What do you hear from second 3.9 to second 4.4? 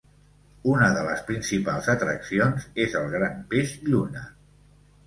lluna.